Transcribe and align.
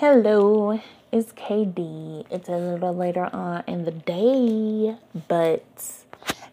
Hello, 0.00 0.80
it's 1.10 1.32
KD. 1.32 2.24
It's 2.30 2.48
a 2.48 2.56
little 2.56 2.94
later 2.94 3.28
on 3.34 3.64
in 3.66 3.84
the 3.84 3.90
day, 3.90 4.96
but 5.26 5.64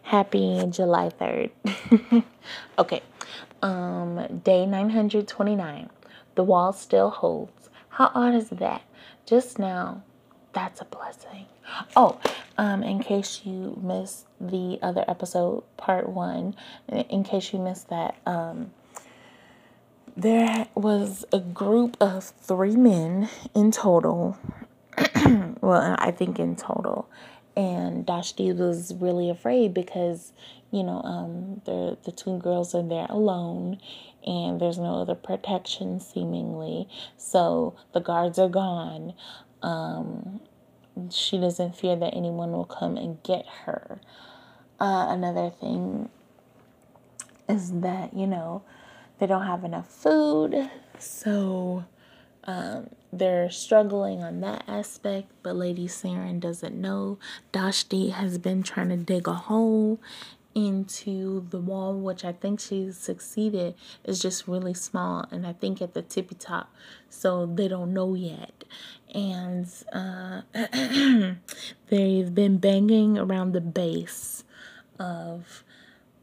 happy 0.02 0.66
July 0.68 1.10
3rd. 1.10 2.24
okay. 2.80 3.02
Um 3.62 4.40
day 4.42 4.66
929. 4.66 5.90
The 6.34 6.42
wall 6.42 6.72
still 6.72 7.10
holds. 7.10 7.70
How 7.90 8.10
odd 8.16 8.34
is 8.34 8.48
that? 8.48 8.82
Just 9.26 9.60
now, 9.60 10.02
that's 10.52 10.80
a 10.80 10.84
blessing. 10.84 11.46
Oh, 11.94 12.18
um 12.58 12.82
in 12.82 12.98
case 12.98 13.42
you 13.44 13.78
missed 13.80 14.26
the 14.40 14.80
other 14.82 15.04
episode, 15.06 15.62
part 15.76 16.08
1, 16.08 16.56
in 16.88 17.22
case 17.22 17.52
you 17.52 17.60
missed 17.60 17.90
that, 17.90 18.16
um 18.26 18.72
there 20.16 20.66
was 20.74 21.26
a 21.32 21.38
group 21.38 21.96
of 22.00 22.24
three 22.24 22.76
men 22.76 23.28
in 23.54 23.70
total. 23.70 24.38
well, 25.60 25.96
I 25.98 26.10
think 26.10 26.38
in 26.38 26.56
total. 26.56 27.08
And 27.54 28.06
Dashti 28.06 28.56
was 28.56 28.94
really 28.94 29.28
afraid 29.28 29.74
because, 29.74 30.32
you 30.70 30.82
know, 30.82 31.00
um, 31.02 31.60
the 31.64 31.98
the 32.04 32.12
two 32.12 32.38
girls 32.38 32.74
are 32.74 32.82
there 32.82 33.06
alone, 33.08 33.78
and 34.26 34.60
there's 34.60 34.78
no 34.78 35.00
other 35.02 35.14
protection 35.14 36.00
seemingly. 36.00 36.88
So 37.16 37.76
the 37.92 38.00
guards 38.00 38.38
are 38.38 38.48
gone. 38.48 39.14
Um, 39.62 40.40
she 41.10 41.38
doesn't 41.38 41.76
fear 41.76 41.96
that 41.96 42.14
anyone 42.14 42.52
will 42.52 42.64
come 42.64 42.96
and 42.96 43.22
get 43.22 43.46
her. 43.64 44.00
Uh, 44.78 45.06
another 45.08 45.50
thing 45.50 46.10
is 47.48 47.72
that 47.80 48.14
you 48.14 48.26
know 48.26 48.62
they 49.18 49.26
don't 49.26 49.46
have 49.46 49.64
enough 49.64 49.88
food, 49.88 50.70
so 50.98 51.84
um, 52.44 52.88
they're 53.12 53.50
struggling 53.50 54.22
on 54.22 54.40
that 54.40 54.64
aspect. 54.68 55.30
But 55.42 55.56
Lady 55.56 55.88
Saren 55.88 56.40
doesn't 56.40 56.74
know. 56.74 57.18
Dashti 57.52 58.12
has 58.12 58.38
been 58.38 58.62
trying 58.62 58.90
to 58.90 58.96
dig 58.96 59.26
a 59.26 59.34
hole 59.34 60.00
into 60.56 61.46
the 61.50 61.60
wall, 61.60 61.94
which 61.94 62.24
I 62.24 62.32
think 62.32 62.60
she's 62.60 62.96
succeeded, 62.96 63.74
is 64.04 64.22
just 64.22 64.48
really 64.48 64.72
small, 64.72 65.26
and 65.30 65.46
I 65.46 65.52
think 65.52 65.82
at 65.82 65.92
the 65.92 66.00
tippy 66.00 66.34
top, 66.34 66.72
so 67.10 67.44
they 67.44 67.68
don't 67.68 67.92
know 67.92 68.14
yet. 68.14 68.64
And 69.14 69.68
uh, 69.92 70.40
they've 71.88 72.34
been 72.34 72.56
banging 72.56 73.18
around 73.18 73.52
the 73.52 73.60
base 73.60 74.44
of 74.98 75.62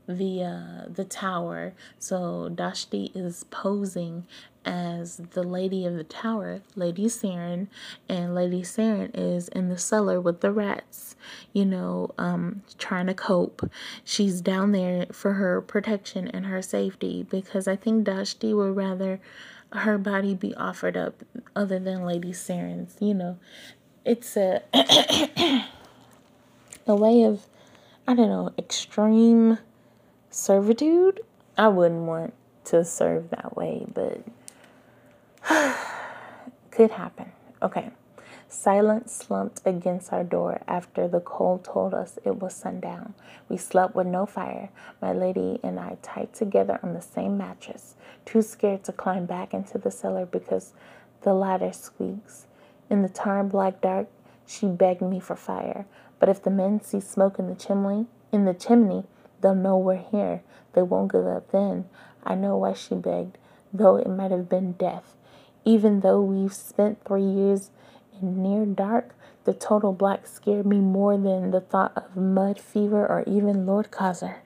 the 0.08 0.44
uh, 0.44 0.90
the 0.90 1.06
tower. 1.06 1.74
So 2.00 2.50
Dashti 2.54 3.16
is 3.16 3.46
posing 3.46 4.26
as 4.66 5.18
the 5.18 5.44
lady 5.44 5.86
of 5.86 5.96
the 5.96 6.04
tower, 6.04 6.62
Lady 6.76 7.06
Saren, 7.06 7.68
and 8.08 8.34
Lady 8.34 8.62
Saren 8.62 9.12
is 9.14 9.50
in 9.50 9.70
the 9.70 9.78
cellar 9.78 10.22
with 10.22 10.42
the 10.42 10.52
rats, 10.52 11.16
you 11.52 11.66
know, 11.66 12.12
um, 12.18 12.64
trying 12.78 13.08
to 13.08 13.14
cope. 13.14 13.70
She's 14.04 14.42
down 14.42 14.72
there 14.72 15.08
for 15.12 15.34
her 15.34 15.62
protection 15.62 16.28
and 16.30 16.46
her 16.46 16.62
safety 16.62 17.26
because 17.30 17.68
I 17.68 17.76
think 17.76 18.06
Dashti 18.06 18.56
would 18.56 18.76
rather 18.76 19.20
her 19.74 19.98
body 19.98 20.36
be 20.36 20.56
offered 20.56 20.96
up 20.96 21.24
other 21.56 21.80
than 21.80 22.06
Lady 22.06 22.32
Saren's, 22.32 22.96
you 23.00 23.14
know. 23.14 23.38
It's 24.06 24.38
a 24.38 24.62
a 26.88 26.96
way 26.96 27.24
of 27.24 27.48
I 28.06 28.16
don't 28.16 28.28
know, 28.28 28.52
extreme 28.58 29.60
servitude. 30.34 31.22
I 31.58 31.68
wouldn't 31.68 32.06
want 32.06 32.34
to 32.66 32.84
serve 32.84 33.30
that 33.30 33.56
way, 33.56 33.86
but 33.94 34.24
could 36.72 36.92
happen. 36.92 37.32
Okay. 37.62 37.92
Silence 38.48 39.12
slumped 39.14 39.62
against 39.66 40.14
our 40.14 40.24
door 40.24 40.62
after 40.68 41.08
the 41.08 41.20
cold 41.20 41.64
told 41.64 41.94
us 41.94 42.20
it 42.24 42.40
was 42.40 42.54
sundown. 42.54 43.16
We 43.50 43.58
slept 43.58 43.96
with 43.96 44.06
no 44.08 44.26
fire, 44.28 44.70
my 45.02 45.12
lady 45.12 45.60
and 45.64 45.80
I 45.80 45.98
tied 46.04 46.34
together 46.34 46.80
on 46.84 46.94
the 46.94 47.02
same 47.02 47.36
mattress, 47.36 47.96
too 48.26 48.44
scared 48.44 48.84
to 48.84 48.92
climb 48.92 49.26
back 49.26 49.54
into 49.56 49.80
the 49.80 49.90
cellar 49.90 50.28
because 50.28 50.74
the 51.22 51.34
ladder 51.34 51.74
squeaks. 51.74 52.46
In 52.90 53.02
the 53.02 53.10
tarn 53.10 53.50
black 53.50 53.82
dark, 53.82 54.08
she 54.46 54.68
begged 54.68 55.02
me 55.02 55.20
for 55.20 55.36
fire. 55.36 55.86
But 56.20 56.30
if 56.30 56.44
the 56.44 56.52
men 56.52 56.80
see 56.82 57.00
smoke 57.00 57.40
in 57.40 57.48
the 57.48 57.56
chimney, 57.56 58.06
in 58.32 58.46
the 58.46 58.54
chimney, 58.54 59.06
they'll 59.44 59.54
know 59.54 59.78
we're 59.78 59.98
here. 59.98 60.42
They 60.74 60.82
won't 60.82 61.12
give 61.12 61.28
up 61.28 61.52
then. 61.52 61.86
I 62.24 62.34
know 62.34 62.58
why 62.58 62.74
she 62.74 62.96
begged, 62.96 63.38
though 63.72 63.98
it 63.98 64.08
might 64.08 64.32
have 64.32 64.50
been 64.50 64.72
death. 64.72 65.16
Even 65.66 66.00
though 66.00 66.22
we've 66.22 66.54
spent 66.54 67.06
three 67.06 67.22
years 67.22 67.70
in 68.20 68.42
near 68.42 68.66
dark, 68.66 69.16
the 69.44 69.54
total 69.54 69.94
black 69.94 70.26
scared 70.26 70.66
me 70.66 70.80
more 70.80 71.18
than 71.18 71.52
the 71.52 71.62
thought 71.62 71.92
of 71.96 72.16
mud 72.16 72.60
fever 72.60 73.06
or 73.06 73.24
even 73.28 73.66
Lord 73.66 73.92
Khasar. 73.92 74.38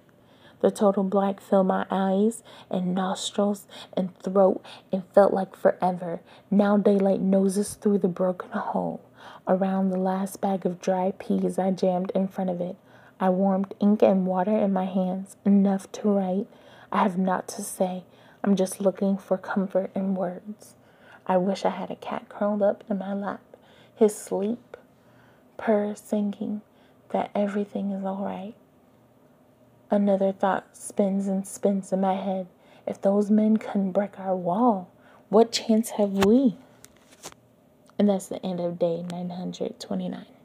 The 0.60 0.72
total 0.72 1.04
black 1.04 1.40
filled 1.40 1.68
my 1.68 1.86
eyes 1.92 2.42
and 2.70 2.96
nostrils 2.96 3.68
and 3.96 4.18
throat 4.20 4.64
and 4.92 5.04
felt 5.14 5.34
like 5.34 5.56
forever. 5.56 6.22
Now 6.50 6.78
daylight 6.78 7.22
noses 7.22 7.76
through 7.76 8.00
the 8.00 8.08
broken 8.08 8.50
hole. 8.52 9.02
Around 9.48 9.90
the 9.92 10.00
last 10.00 10.42
bag 10.42 10.66
of 10.66 10.82
dry 10.82 11.14
peas 11.20 11.60
I 11.60 11.72
jammed 11.72 12.12
in 12.16 12.28
front 12.28 12.50
of 12.50 12.60
it. 12.60 12.76
I 13.20 13.30
warmed 13.30 13.74
ink 13.80 14.04
and 14.04 14.28
water 14.28 14.56
in 14.56 14.74
my 14.74 14.86
hands, 14.86 15.38
enough 15.44 15.92
to 15.94 16.10
write. 16.10 16.48
I 16.92 17.02
have 17.04 17.18
not 17.18 17.48
to 17.50 17.64
say. 17.64 18.04
I'm 18.44 18.56
just 18.56 18.80
looking 18.80 19.18
for 19.18 19.38
comfort 19.38 19.92
in 19.96 20.16
words. 20.16 20.76
I 21.26 21.38
wish 21.38 21.66
I 21.66 21.72
had 21.72 21.92
a 21.92 21.96
cat 21.96 22.30
curled 22.30 22.62
up 22.62 22.84
in 22.90 23.00
my 23.00 23.14
lap, 23.14 23.42
his 23.96 24.16
sleep, 24.16 24.78
purr 25.58 25.96
singing 25.96 26.62
that 27.10 27.32
everything 27.34 27.92
is 27.92 28.06
all 28.06 28.24
right. 28.24 28.54
Another 29.90 30.32
thought 30.32 30.78
spins 30.78 31.28
and 31.28 31.48
spins 31.48 31.92
in 31.92 32.02
my 32.02 32.16
head. 32.16 32.48
If 32.86 33.02
those 33.02 33.32
men 33.32 33.58
couldn't 33.58 33.92
break 33.92 34.20
our 34.20 34.36
wall, 34.36 34.90
what 35.30 35.52
chance 35.52 35.92
have 35.92 36.26
we? 36.26 36.58
And 37.98 38.08
that's 38.10 38.28
the 38.28 38.46
end 38.46 38.60
of 38.60 38.80
day 38.80 39.04
929. 39.10 40.37